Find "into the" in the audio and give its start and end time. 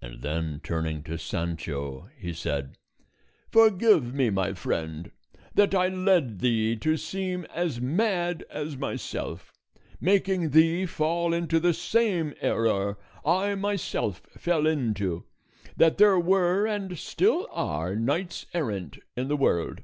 11.34-11.74